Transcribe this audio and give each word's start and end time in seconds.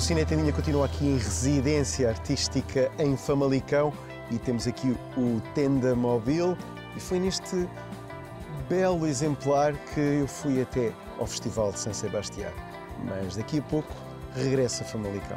O 0.00 0.02
Cine 0.02 0.24
Tendinha 0.24 0.50
continua 0.50 0.86
aqui 0.86 1.04
em 1.04 1.18
residência 1.18 2.08
artística 2.08 2.90
em 2.98 3.18
Famalicão 3.18 3.92
e 4.30 4.38
temos 4.38 4.66
aqui 4.66 4.96
o 5.14 5.42
Tenda 5.54 5.94
Mobile 5.94 6.56
e 6.96 6.98
foi 6.98 7.20
neste 7.20 7.68
belo 8.66 9.06
exemplar 9.06 9.76
que 9.92 10.00
eu 10.00 10.26
fui 10.26 10.62
até 10.62 10.90
ao 11.18 11.26
Festival 11.26 11.70
de 11.72 11.80
São 11.80 11.92
Sebastião. 11.92 12.50
Mas 13.04 13.36
daqui 13.36 13.58
a 13.58 13.62
pouco 13.62 13.94
regresso 14.34 14.82
a 14.82 14.86
Famalicão. 14.86 15.36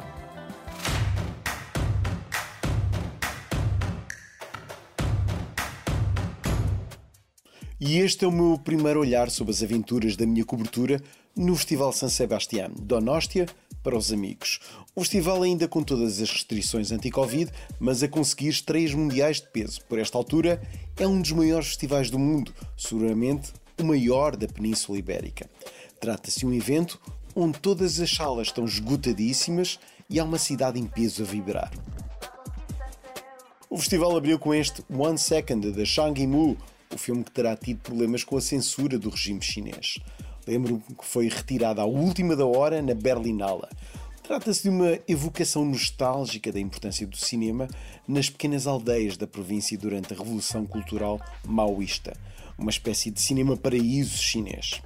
E 7.78 7.98
este 7.98 8.24
é 8.24 8.28
o 8.28 8.32
meu 8.32 8.58
primeiro 8.58 8.98
olhar 8.98 9.28
sobre 9.28 9.52
as 9.52 9.62
aventuras 9.62 10.16
da 10.16 10.24
minha 10.24 10.42
cobertura 10.42 11.02
no 11.36 11.54
Festival 11.54 11.92
San 11.92 12.08
Sebastián, 12.08 12.70
Donóstia 12.80 13.44
para 13.84 13.96
os 13.96 14.12
amigos. 14.12 14.58
O 14.96 15.02
festival 15.02 15.42
ainda 15.42 15.68
com 15.68 15.82
todas 15.82 16.20
as 16.20 16.30
restrições 16.30 16.90
anti-Covid, 16.90 17.52
mas 17.78 18.02
a 18.02 18.08
conseguir 18.08 18.48
estreias 18.48 18.94
mundiais 18.94 19.40
de 19.40 19.48
peso. 19.48 19.84
Por 19.84 19.98
esta 19.98 20.18
altura, 20.18 20.60
é 20.96 21.06
um 21.06 21.20
dos 21.20 21.30
maiores 21.30 21.68
festivais 21.68 22.10
do 22.10 22.18
mundo, 22.18 22.52
seguramente 22.76 23.52
o 23.78 23.84
maior 23.84 24.34
da 24.34 24.48
Península 24.48 24.98
Ibérica. 24.98 25.48
Trata-se 26.00 26.40
de 26.40 26.46
um 26.46 26.52
evento 26.52 27.00
onde 27.36 27.58
todas 27.58 28.00
as 28.00 28.10
salas 28.10 28.48
estão 28.48 28.64
esgotadíssimas 28.64 29.78
e 30.08 30.18
há 30.18 30.24
uma 30.24 30.38
cidade 30.38 30.80
em 30.80 30.86
peso 30.86 31.22
a 31.22 31.26
vibrar. 31.26 31.70
O 33.68 33.76
festival 33.76 34.16
abriu 34.16 34.38
com 34.38 34.54
este 34.54 34.82
One 34.88 35.18
Second 35.18 35.72
da 35.72 35.84
Shang 35.84 36.18
Yimou, 36.18 36.56
o 36.94 36.98
filme 36.98 37.24
que 37.24 37.32
terá 37.32 37.56
tido 37.56 37.80
problemas 37.80 38.22
com 38.22 38.36
a 38.36 38.40
censura 38.40 38.98
do 38.98 39.10
regime 39.10 39.42
chinês. 39.42 39.98
Lembro-me 40.46 40.80
que 40.80 41.04
foi 41.04 41.28
retirada 41.28 41.82
à 41.82 41.84
última 41.84 42.36
da 42.36 42.46
hora 42.46 42.82
na 42.82 42.94
Berlinala. 42.94 43.68
Trata-se 44.22 44.62
de 44.62 44.68
uma 44.70 44.98
evocação 45.06 45.64
nostálgica 45.64 46.50
da 46.50 46.58
importância 46.58 47.06
do 47.06 47.16
cinema 47.16 47.68
nas 48.08 48.30
pequenas 48.30 48.66
aldeias 48.66 49.16
da 49.16 49.26
província 49.26 49.76
durante 49.76 50.14
a 50.14 50.16
Revolução 50.16 50.64
Cultural 50.64 51.20
Maoísta, 51.44 52.16
uma 52.56 52.70
espécie 52.70 53.10
de 53.10 53.20
cinema 53.20 53.56
paraíso 53.56 54.16
chinês. 54.16 54.80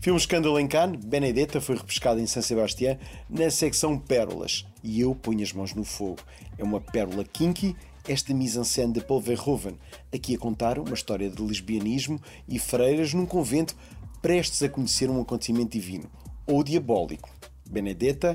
Filme 0.00 0.18
Escândalo 0.18 0.58
em 0.58 0.66
Cannes, 0.66 1.04
Benedetta 1.04 1.60
foi 1.60 1.76
repescada 1.76 2.20
em 2.20 2.26
San 2.26 2.40
Sebastián 2.40 2.96
na 3.28 3.50
secção 3.50 3.98
Pérolas 3.98 4.64
e 4.82 5.00
eu 5.00 5.14
ponho 5.14 5.42
as 5.42 5.52
mãos 5.52 5.74
no 5.74 5.84
fogo. 5.84 6.18
É 6.56 6.64
uma 6.64 6.80
pérola 6.80 7.24
kinky 7.24 7.76
esta 8.08 8.32
mise-en-scène 8.32 8.94
de 8.94 9.00
Paul 9.02 9.20
Verhoeven, 9.20 9.78
aqui 10.12 10.34
a 10.34 10.38
contar 10.38 10.78
uma 10.78 10.94
história 10.94 11.28
de 11.28 11.42
lesbianismo 11.42 12.18
e 12.48 12.58
freiras 12.58 13.12
num 13.12 13.26
convento 13.26 13.76
prestes 14.22 14.62
a 14.62 14.68
conhecer 14.68 15.10
um 15.10 15.20
acontecimento 15.20 15.72
divino 15.72 16.10
ou 16.46 16.64
diabólico. 16.64 17.28
Benedetta 17.68 18.34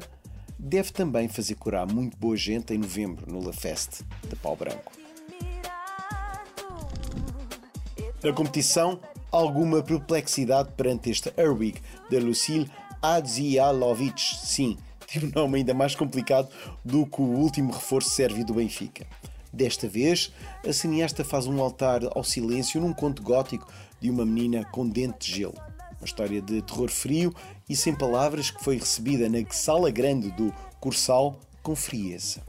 deve 0.60 0.92
também 0.92 1.28
fazer 1.28 1.56
curar 1.56 1.92
muito 1.92 2.16
boa 2.18 2.38
gente 2.38 2.72
em 2.72 2.78
novembro 2.78 3.26
no 3.28 3.44
La 3.44 3.52
Feste 3.52 4.04
de 4.30 4.36
Pau 4.36 4.56
Branco. 4.56 4.92
Na 8.24 8.32
competição, 8.32 9.00
alguma 9.32 9.82
perplexidade 9.82 10.72
perante 10.78 11.10
este 11.10 11.34
Erwig 11.36 11.82
de 12.10 12.20
Lucille 12.20 12.70
Adzialovic. 13.02 14.22
Sim, 14.22 14.78
tem 15.12 15.26
um 15.26 15.32
nome 15.34 15.58
ainda 15.58 15.74
mais 15.74 15.96
complicado 15.96 16.48
do 16.86 17.08
que 17.08 17.22
o 17.22 17.26
último 17.26 17.74
reforço 17.74 18.12
sérvio 18.12 18.46
do 18.46 18.54
Benfica. 18.54 19.06
Desta 19.54 19.88
vez, 19.88 20.34
a 20.68 20.74
cineasta 20.74 21.24
faz 21.24 21.46
um 21.46 21.62
altar 21.62 22.02
ao 22.16 22.24
silêncio 22.24 22.82
num 22.82 22.92
conto 22.92 23.22
gótico 23.22 23.72
de 24.02 24.10
uma 24.10 24.26
menina 24.26 24.66
com 24.66 24.90
dente 24.90 25.30
de 25.30 25.38
gelo. 25.38 25.54
Uma 26.00 26.06
história 26.06 26.42
de 26.42 26.64
terror 26.64 26.90
frio 26.90 27.32
e 27.70 27.76
sem 27.76 27.96
palavras 27.96 28.50
que 28.50 28.64
foi 28.64 28.78
recebida 28.78 29.30
na 29.30 29.38
sala 29.52 29.92
grande 29.92 30.32
do 30.32 30.52
Cursal 30.80 31.40
com 31.62 31.76
frieza. 31.76 32.42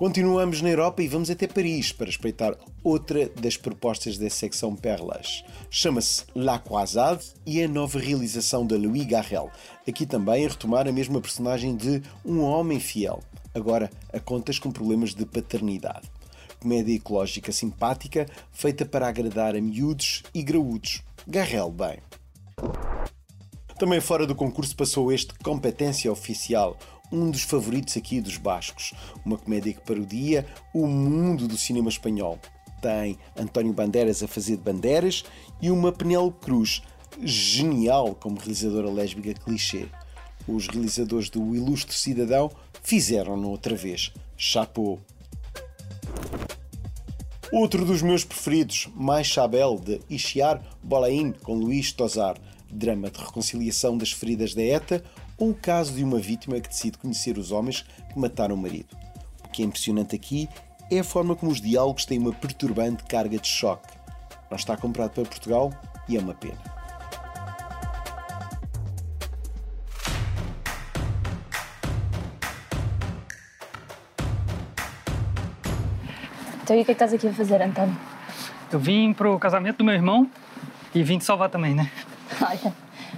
Continuamos 0.00 0.62
na 0.62 0.70
Europa 0.70 1.02
e 1.02 1.08
vamos 1.08 1.28
até 1.28 1.46
Paris 1.46 1.92
para 1.92 2.08
espreitar 2.08 2.56
outra 2.82 3.28
das 3.38 3.58
propostas 3.58 4.16
da 4.16 4.30
secção 4.30 4.74
Perlas. 4.74 5.44
Chama-se 5.68 6.24
La 6.34 6.58
Croisade 6.58 7.26
e 7.44 7.60
é 7.60 7.66
a 7.66 7.68
nova 7.68 7.98
realização 7.98 8.66
de 8.66 8.74
Louis 8.78 9.04
Garrel. 9.04 9.50
Aqui 9.86 10.06
também 10.06 10.46
a 10.46 10.48
retomar 10.48 10.88
a 10.88 10.92
mesma 10.92 11.20
personagem 11.20 11.76
de 11.76 12.02
um 12.24 12.40
homem 12.40 12.80
fiel, 12.80 13.20
agora 13.54 13.90
a 14.10 14.18
contas 14.18 14.58
com 14.58 14.72
problemas 14.72 15.14
de 15.14 15.26
paternidade. 15.26 16.10
Comédia 16.58 16.96
ecológica 16.96 17.52
simpática, 17.52 18.26
feita 18.50 18.86
para 18.86 19.06
agradar 19.06 19.54
a 19.54 19.60
miúdos 19.60 20.22
e 20.32 20.42
graúdos. 20.42 21.02
Garrel, 21.28 21.70
bem. 21.70 21.98
Também 23.78 24.00
fora 24.00 24.26
do 24.26 24.34
concurso 24.34 24.74
passou 24.74 25.12
este 25.12 25.34
Competência 25.40 26.10
Oficial, 26.10 26.78
um 27.10 27.30
dos 27.30 27.42
favoritos 27.42 27.96
aqui 27.96 28.20
dos 28.20 28.36
bascos. 28.36 28.92
Uma 29.24 29.38
comédia 29.38 29.72
que 29.72 29.80
parodia 29.80 30.46
o 30.72 30.86
mundo 30.86 31.48
do 31.48 31.56
cinema 31.56 31.88
espanhol. 31.88 32.38
Tem 32.80 33.18
António 33.36 33.72
Bandeiras 33.72 34.22
a 34.22 34.28
fazer 34.28 34.56
de 34.56 34.62
Bandeiras 34.62 35.24
e 35.60 35.70
uma 35.70 35.92
Penélope 35.92 36.40
Cruz, 36.40 36.82
genial 37.22 38.14
como 38.14 38.38
realizadora 38.38 38.90
lésbica 38.90 39.34
clichê. 39.34 39.86
Os 40.48 40.66
realizadores 40.68 41.28
do 41.28 41.54
Ilustre 41.54 41.94
Cidadão 41.94 42.50
fizeram-no 42.82 43.50
outra 43.50 43.76
vez. 43.76 44.12
Chapeau! 44.36 44.98
Outro 47.52 47.84
dos 47.84 48.00
meus 48.00 48.24
preferidos, 48.24 48.88
Mais 48.94 49.26
Chabel, 49.26 49.76
de 49.76 50.00
Ishiar 50.08 50.62
Bolain, 50.82 51.32
com 51.32 51.54
Luís 51.54 51.92
Tozar, 51.92 52.38
drama 52.70 53.10
de 53.10 53.18
reconciliação 53.18 53.98
das 53.98 54.12
feridas 54.12 54.54
da 54.54 54.62
ETA, 54.62 55.02
ou 55.40 55.50
o 55.50 55.54
caso 55.54 55.94
de 55.94 56.04
uma 56.04 56.18
vítima 56.18 56.60
que 56.60 56.68
decide 56.68 56.98
conhecer 56.98 57.38
os 57.38 57.50
homens 57.50 57.84
que 58.12 58.18
mataram 58.18 58.54
o 58.54 58.58
marido. 58.58 58.94
O 59.42 59.48
que 59.48 59.62
é 59.62 59.64
impressionante 59.64 60.14
aqui 60.14 60.48
é 60.90 61.00
a 61.00 61.04
forma 61.04 61.34
como 61.34 61.50
os 61.50 61.60
diálogos 61.60 62.04
têm 62.04 62.18
uma 62.18 62.32
perturbante 62.32 63.02
carga 63.04 63.38
de 63.38 63.48
choque. 63.48 63.88
Não 64.50 64.56
está 64.56 64.76
comprado 64.76 65.12
para 65.12 65.24
Portugal 65.24 65.72
e 66.06 66.16
é 66.16 66.20
uma 66.20 66.34
pena. 66.34 66.58
Então 76.62 76.76
e 76.76 76.82
o 76.82 76.84
que 76.84 76.92
é 76.92 76.94
que 76.94 77.02
estás 77.02 77.14
aqui 77.14 77.26
a 77.26 77.32
fazer, 77.32 77.62
António? 77.62 77.96
Eu 78.70 78.78
vim 78.78 79.12
pro 79.12 79.38
casamento 79.38 79.78
do 79.78 79.84
meu 79.84 79.94
irmão 79.94 80.30
e 80.94 81.02
vim 81.02 81.18
te 81.18 81.24
salvar 81.24 81.48
também, 81.48 81.74
né? 81.74 81.90
Olha, 82.40 82.72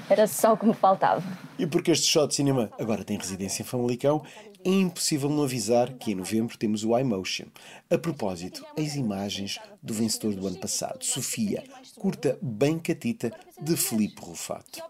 era 0.09 0.27
só 0.27 0.53
o 0.53 0.57
que 0.57 0.67
me 0.67 0.75
faltava. 0.75 1.23
E 1.59 1.67
porque 1.67 1.91
este 1.91 2.07
shot 2.07 2.29
de 2.29 2.35
cinema 2.35 2.71
agora 2.79 3.05
tem 3.05 3.17
residência 3.17 3.63
em 3.63 3.67
Famalicão, 3.67 4.23
é 4.65 4.71
impossível 4.71 5.29
não 5.29 5.43
avisar 5.43 5.93
que 5.95 6.13
em 6.13 6.15
novembro 6.15 6.57
temos 6.57 6.85
o 6.85 6.97
iMotion. 6.97 7.47
A 7.91 7.99
propósito, 7.99 8.65
as 8.79 8.95
imagens 8.95 9.59
do 9.83 9.93
vencedor 9.93 10.35
do 10.35 10.47
ano 10.47 10.59
passado, 10.59 11.05
Sofia, 11.05 11.65
curta 11.99 12.39
bem 12.41 12.79
catita 12.79 13.33
de 13.61 13.77
Felipe 13.77 14.23
Rufato. 14.23 14.81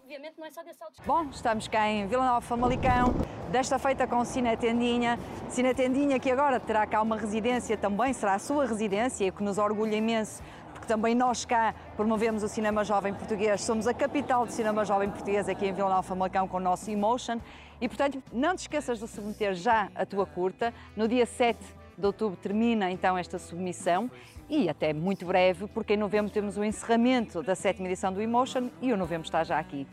Bom, 1.05 1.27
estamos 1.31 1.67
cá 1.67 1.89
em 1.89 2.07
Vila 2.07 2.23
Nova 2.23 2.41
Famalicão, 2.41 3.15
desta 3.51 3.79
feita 3.79 4.05
com 4.05 4.17
o 4.17 4.25
Cine 4.25 4.55
Tendinha. 4.55 5.19
Cine 5.49 5.73
Tendinha 5.73 6.19
que 6.19 6.29
agora 6.29 6.59
terá 6.59 6.85
cá 6.85 7.01
uma 7.01 7.17
residência 7.17 7.75
também, 7.75 8.13
será 8.13 8.35
a 8.35 8.39
sua 8.39 8.67
residência, 8.67 9.25
e 9.25 9.31
que 9.31 9.43
nos 9.43 9.57
orgulha 9.57 9.95
imenso 9.95 10.41
porque 10.83 10.93
também 10.93 11.15
nós 11.15 11.45
cá 11.45 11.73
promovemos 11.95 12.43
o 12.43 12.47
cinema 12.49 12.83
jovem 12.83 13.13
português. 13.13 13.61
Somos 13.61 13.87
a 13.87 13.93
capital 13.93 14.45
do 14.45 14.51
cinema 14.51 14.83
jovem 14.83 15.09
português 15.09 15.47
aqui 15.47 15.65
em 15.65 15.73
Vila 15.73 15.87
Nova 15.87 16.03
Famalicão 16.03 16.45
com 16.45 16.57
o 16.57 16.59
nosso 16.59 16.91
Emotion. 16.91 17.39
E, 17.79 17.87
portanto, 17.87 18.21
não 18.33 18.53
te 18.53 18.59
esqueças 18.59 18.99
de 18.99 19.07
submeter 19.07 19.53
já 19.53 19.89
a 19.95 20.05
tua 20.05 20.25
curta. 20.25 20.73
No 20.93 21.07
dia 21.07 21.25
7 21.25 21.57
de 21.97 22.05
outubro 22.05 22.35
termina 22.35 22.91
então 22.91 23.17
esta 23.17 23.39
submissão 23.39 24.11
e 24.49 24.67
até 24.67 24.91
muito 24.91 25.25
breve, 25.25 25.67
porque 25.67 25.93
em 25.93 25.97
novembro 25.97 26.29
temos 26.29 26.57
o 26.57 26.63
encerramento 26.65 27.41
da 27.41 27.55
sétima 27.55 27.87
edição 27.87 28.11
do 28.11 28.21
Emotion 28.21 28.69
e 28.81 28.91
o 28.91 28.97
novembro 28.97 29.25
está 29.25 29.41
já 29.41 29.57
aqui. 29.57 29.87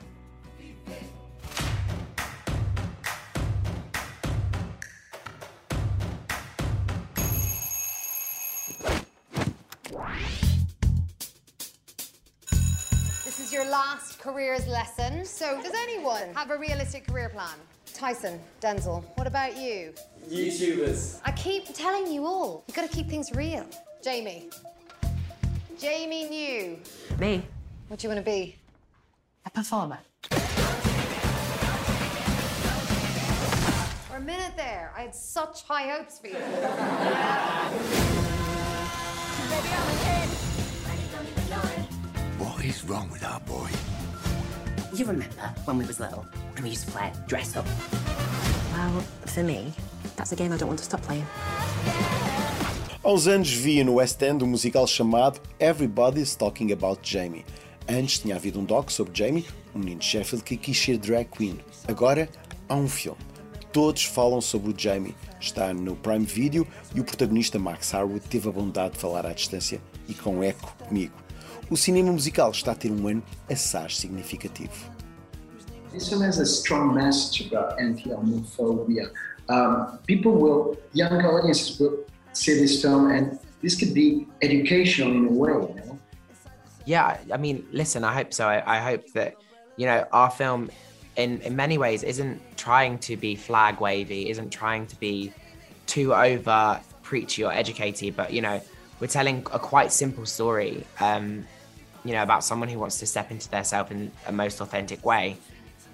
Is 13.51 13.55
your 13.55 13.69
last 13.69 14.21
careers 14.21 14.67
lesson. 14.69 15.25
So, 15.25 15.61
does 15.63 15.73
anyone 15.75 16.33
have 16.35 16.51
a 16.51 16.57
realistic 16.57 17.07
career 17.07 17.29
plan? 17.29 17.57
Tyson, 17.93 18.41
Denzel, 18.61 19.03
what 19.17 19.27
about 19.27 19.57
you? 19.57 19.93
YouTubers. 20.29 21.21
I 21.25 21.33
keep 21.33 21.75
telling 21.75 22.13
you 22.13 22.25
all, 22.27 22.63
you've 22.69 22.77
got 22.77 22.89
to 22.89 22.97
keep 22.97 23.09
things 23.09 23.33
real. 23.35 23.67
Jamie. 24.05 24.51
Jamie 25.79 26.29
New. 26.29 26.79
Me? 27.19 27.43
What 27.89 27.99
do 27.99 28.07
you 28.07 28.15
want 28.15 28.25
to 28.25 28.31
be? 28.31 28.57
A 29.47 29.51
performer. 29.51 29.99
For 34.09 34.17
a 34.17 34.21
minute 34.21 34.53
there, 34.57 34.93
I 34.97 35.03
had 35.03 35.15
such 35.15 35.65
high 35.65 35.89
hopes 35.91 36.21
for 36.21 36.29
you. 36.29 36.37
What 42.61 42.69
is 42.69 42.85
wrong 42.85 43.09
with 43.11 43.25
our 43.25 43.41
boy? 43.41 43.71
You 44.93 45.07
remember 45.07 45.47
when 45.65 45.79
we 45.79 45.87
was 45.87 45.99
little 45.99 46.27
and 46.57 46.63
we 46.63 46.69
used 46.69 46.85
to 46.85 46.91
play 46.91 47.11
dress 47.27 47.57
up? 47.57 47.65
Well, 48.75 49.01
for 49.25 49.43
me, 49.43 49.73
that's 50.15 50.33
a 50.33 50.37
game 50.37 50.53
I 50.53 50.59
don't 50.59 50.69
want 50.69 50.79
to 50.79 50.85
stop 50.85 51.01
playing. 51.01 51.27
Há 53.03 53.11
uns 53.11 53.27
anos 53.27 53.51
via 53.51 53.83
no 53.83 53.95
West 53.95 54.23
End 54.23 54.43
um 54.43 54.47
musical 54.47 54.87
chamado 54.87 55.41
Everybody's 55.59 56.37
Talking 56.37 56.71
About 56.71 57.01
Jamie. 57.03 57.47
Antes 57.89 58.19
tinha 58.19 58.37
havido 58.37 58.61
um 58.61 58.67
doc 58.67 58.91
sobre 58.91 59.15
Jamie, 59.15 59.47
um 59.75 59.79
menino 59.79 60.01
de 60.01 60.05
Sheffield 60.05 60.45
que 60.45 60.59
quis 60.59 60.79
ser 60.79 60.99
drag 60.99 61.31
queen. 61.31 61.61
Agora 61.89 62.29
há 62.69 62.75
um 62.75 62.87
filme. 62.87 63.17
Todos 63.73 64.05
falam 64.05 64.43
sobre 64.43 64.71
o 64.71 64.75
Jamie. 64.77 65.17
Está 65.41 65.73
no 65.73 65.97
Prime 65.97 66.27
Video 66.27 66.67
e 66.95 67.01
o 67.01 67.05
protagonista 67.05 67.59
Max 67.59 67.95
Harwood 67.95 68.21
teve 68.29 68.51
a 68.51 68.53
bondade 68.53 68.97
de 68.97 69.01
falar 69.01 69.25
à 69.25 69.33
distância 69.33 69.81
e 70.07 70.13
com 70.13 70.45
eco 70.45 70.77
comigo. 70.87 71.20
O 71.71 71.77
cinema 71.77 72.11
musical 72.11 72.51
está 72.51 72.73
a 72.73 72.75
ter 72.75 72.91
um 72.91 73.07
ano 73.07 73.23
assaz 73.49 73.97
significativo. 73.97 74.91
This 75.93 76.09
film 76.09 76.23
has 76.23 76.41
a 76.41 76.45
strong 76.45 76.93
message 76.93 77.47
about 77.47 77.79
anti-homophobia. 77.81 79.13
Um, 79.49 79.99
people 80.05 80.33
will, 80.33 80.77
young 80.93 81.25
audiences 81.25 81.79
will 81.79 82.05
see 82.33 82.59
this 82.59 82.83
film, 82.83 83.13
and 83.13 83.39
this 83.63 83.77
could 83.77 83.95
be 83.95 84.27
educational 84.43 85.13
in 85.13 85.27
a 85.27 85.33
way. 85.33 85.53
You 85.53 85.75
know? 85.87 85.99
Yeah, 86.87 87.19
I 87.33 87.37
mean, 87.37 87.65
listen, 87.71 88.03
I 88.03 88.15
hope 88.15 88.35
so. 88.35 88.49
I, 88.49 88.63
I 88.67 88.79
hope 88.81 89.07
that 89.13 89.37
you 89.77 89.87
know 89.87 90.05
our 90.13 90.31
film, 90.31 90.71
in 91.15 91.41
in 91.43 91.55
many 91.55 91.79
ways, 91.79 92.03
isn't 92.03 92.41
trying 92.57 92.99
to 92.99 93.17
be 93.17 93.37
flag 93.37 93.81
wavy, 93.81 94.29
isn't 94.29 94.51
trying 94.51 94.89
to 94.89 94.97
be 94.99 95.33
too 95.87 96.15
over 96.15 96.81
preachy 97.03 97.45
or 97.45 97.53
educated, 97.53 98.17
but 98.17 98.33
you 98.33 98.43
know, 98.43 98.61
we're 98.99 99.07
telling 99.07 99.47
a 99.53 99.59
quite 99.61 99.93
simple 99.93 100.27
story. 100.27 100.85
Um, 100.99 101.47
you 102.05 102.13
know, 102.13 102.23
about 102.23 102.45
someone 102.45 102.69
who 102.69 102.79
wants 102.79 102.99
to 102.99 103.07
step 103.07 103.31
into 103.31 103.49
their 103.51 103.65
self 103.65 103.91
in 103.91 104.11
a 104.27 104.33
most 104.33 104.61
authentic 104.61 105.05
way. 105.05 105.37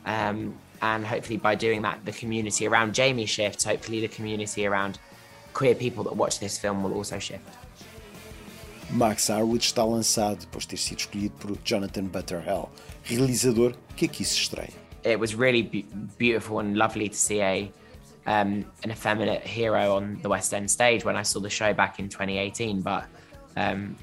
Um, 0.04 0.54
and 0.82 1.04
hopefully 1.04 1.38
by 1.38 1.54
doing 1.54 1.82
that, 1.82 2.04
the 2.04 2.12
community 2.12 2.66
around 2.66 2.94
Jamie 2.94 3.26
shifts. 3.26 3.64
Hopefully 3.64 4.00
the 4.00 4.08
community 4.08 4.66
around 4.66 4.98
queer 5.52 5.74
people 5.74 6.04
that 6.04 6.14
watch 6.14 6.38
this 6.38 6.58
film 6.58 6.82
will 6.82 6.94
also 6.94 7.18
shift. 7.18 7.48
Max 8.90 9.28
Harwood 9.28 9.62
está 9.62 9.82
lançado 9.84 10.40
depois 10.40 10.64
de 10.64 10.68
ter 10.68 10.76
sido 10.76 11.00
escolhido 11.00 11.34
por 11.40 11.56
Jonathan 11.64 12.04
Butterhell, 12.04 12.70
realizador 13.04 13.74
que 13.96 14.06
aqui 14.06 14.24
se 14.24 14.38
estreia. 14.38 14.72
It 15.02 15.18
was 15.18 15.34
really 15.34 15.62
be- 15.62 15.86
beautiful 16.18 16.60
and 16.60 16.76
lovely 16.76 17.08
to 17.08 17.16
see 17.16 17.40
a 17.40 17.72
um, 18.26 18.64
an 18.84 18.90
effeminate 18.90 19.42
hero 19.42 19.96
on 19.96 20.18
the 20.22 20.28
West 20.28 20.52
End 20.52 20.70
stage 20.70 21.04
when 21.04 21.16
I 21.16 21.22
saw 21.22 21.40
the 21.40 21.50
show 21.50 21.72
back 21.72 21.98
in 21.98 22.08
2018. 22.08 22.80
But 22.80 23.06
um, 23.56 23.96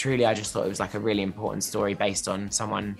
truly, 0.00 0.24
I 0.24 0.32
just 0.32 0.52
thought 0.52 0.64
it 0.64 0.68
was 0.68 0.80
like 0.80 0.94
a 0.94 0.98
really 0.98 1.22
important 1.22 1.62
story 1.62 1.92
based 1.92 2.26
on 2.26 2.50
someone 2.50 2.96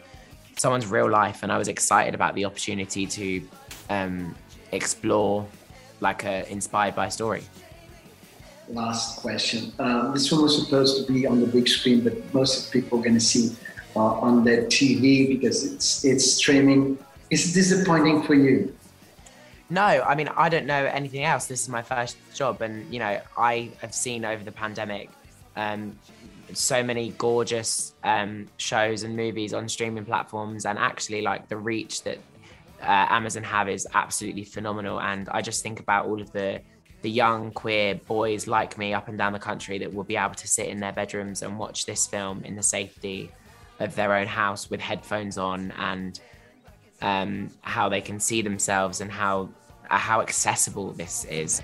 someone's 0.58 0.86
real 0.86 1.08
life, 1.08 1.42
and 1.42 1.50
I 1.50 1.56
was 1.56 1.68
excited 1.68 2.14
about 2.14 2.34
the 2.34 2.44
opportunity 2.44 3.06
to 3.06 3.48
um, 3.88 4.34
explore 4.72 5.46
like 6.00 6.24
a 6.24 6.46
inspired 6.52 6.94
by 6.94 7.08
story. 7.08 7.42
Last 8.68 9.20
question. 9.22 9.72
Um, 9.78 10.12
this 10.12 10.30
one 10.30 10.42
was 10.42 10.62
supposed 10.62 10.94
to 10.98 11.12
be 11.12 11.26
on 11.26 11.40
the 11.40 11.46
big 11.46 11.66
screen, 11.66 12.04
but 12.04 12.14
most 12.34 12.70
people 12.70 12.98
are 12.98 13.02
going 13.02 13.14
to 13.14 13.26
see 13.32 13.56
uh, 13.96 14.26
on 14.26 14.44
their 14.44 14.64
TV 14.66 15.26
because 15.26 15.64
it's 15.64 16.04
it's 16.04 16.30
streaming. 16.30 16.98
It's 17.30 17.54
disappointing 17.54 18.24
for 18.24 18.34
you. 18.34 18.74
No, 19.70 19.88
I 20.10 20.14
mean 20.14 20.28
I 20.36 20.50
don't 20.50 20.66
know 20.66 20.84
anything 20.84 21.24
else. 21.24 21.46
This 21.46 21.62
is 21.62 21.68
my 21.70 21.82
first 21.82 22.18
job, 22.34 22.60
and 22.60 22.92
you 22.92 22.98
know 22.98 23.22
I 23.38 23.70
have 23.80 23.94
seen 23.94 24.26
over 24.26 24.44
the 24.44 24.52
pandemic 24.52 25.08
um, 25.56 25.96
so 26.54 26.82
many 26.82 27.10
gorgeous 27.18 27.94
um, 28.04 28.48
shows 28.56 29.02
and 29.02 29.16
movies 29.16 29.54
on 29.54 29.68
streaming 29.68 30.04
platforms, 30.04 30.66
and 30.66 30.78
actually 30.78 31.22
like 31.22 31.48
the 31.48 31.56
reach 31.56 32.02
that 32.04 32.18
uh, 32.82 33.06
Amazon 33.10 33.42
have 33.42 33.68
is 33.68 33.86
absolutely 33.94 34.44
phenomenal. 34.44 35.00
And 35.00 35.28
I 35.28 35.42
just 35.42 35.62
think 35.62 35.80
about 35.80 36.06
all 36.06 36.20
of 36.20 36.32
the 36.32 36.60
the 37.02 37.10
young 37.10 37.50
queer 37.52 37.94
boys 37.94 38.46
like 38.46 38.76
me 38.76 38.92
up 38.92 39.08
and 39.08 39.16
down 39.16 39.32
the 39.32 39.38
country 39.38 39.78
that 39.78 39.92
will 39.92 40.04
be 40.04 40.16
able 40.16 40.34
to 40.34 40.46
sit 40.46 40.66
in 40.66 40.80
their 40.80 40.92
bedrooms 40.92 41.40
and 41.40 41.58
watch 41.58 41.86
this 41.86 42.06
film 42.06 42.44
in 42.44 42.56
the 42.56 42.62
safety 42.62 43.30
of 43.78 43.94
their 43.94 44.14
own 44.14 44.26
house 44.26 44.68
with 44.68 44.80
headphones 44.80 45.38
on 45.38 45.70
and 45.78 46.20
um, 47.00 47.50
how 47.62 47.88
they 47.88 48.02
can 48.02 48.20
see 48.20 48.42
themselves 48.42 49.00
and 49.00 49.10
how 49.10 49.48
how 49.88 50.20
accessible 50.20 50.92
this 50.92 51.24
is. 51.24 51.62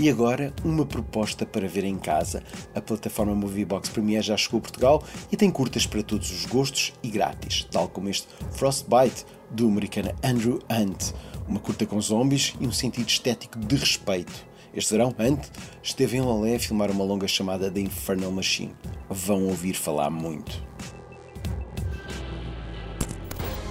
E 0.00 0.08
agora, 0.08 0.52
uma 0.64 0.86
proposta 0.86 1.44
para 1.44 1.68
ver 1.68 1.84
em 1.84 1.98
casa. 1.98 2.42
A 2.74 2.80
plataforma 2.80 3.34
Moviebox 3.34 3.90
Premiere 3.90 4.24
já 4.24 4.36
chegou 4.36 4.58
a 4.58 4.62
Portugal 4.62 5.04
e 5.30 5.36
tem 5.36 5.50
curtas 5.50 5.86
para 5.86 6.02
todos 6.02 6.30
os 6.30 6.46
gostos 6.46 6.92
e 7.02 7.08
grátis, 7.08 7.66
tal 7.70 7.88
como 7.88 8.08
este 8.08 8.26
Frostbite, 8.52 9.26
do 9.50 9.68
americano 9.68 10.10
Andrew 10.24 10.58
Hunt. 10.70 11.12
Uma 11.46 11.60
curta 11.60 11.84
com 11.84 12.00
zombies 12.00 12.54
e 12.58 12.66
um 12.66 12.72
sentido 12.72 13.08
estético 13.08 13.58
de 13.58 13.76
respeito. 13.76 14.32
Este 14.74 14.92
verão, 14.92 15.14
Hunt 15.18 15.44
esteve 15.82 16.16
em 16.16 16.22
Lolé 16.22 16.56
a 16.56 16.60
filmar 16.60 16.90
uma 16.90 17.04
longa 17.04 17.28
chamada 17.28 17.70
The 17.70 17.80
Infernal 17.80 18.32
Machine. 18.32 18.74
Vão 19.10 19.46
ouvir 19.46 19.74
falar 19.74 20.08
muito. 20.08 20.62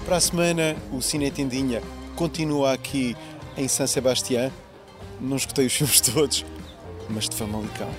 Para 0.05 0.17
a 0.17 0.19
semana, 0.19 0.75
o 0.91 1.01
Cine 1.01 1.31
Tendinha 1.31 1.81
continua 2.15 2.73
aqui 2.73 3.15
em 3.57 3.67
San 3.67 3.87
Sebastián. 3.87 4.51
Não 5.21 5.37
escutei 5.37 5.67
os 5.67 5.73
filmes 5.73 6.01
todos, 6.01 6.43
mas 7.07 7.29
de 7.29 7.35
Famalicão. 7.35 7.89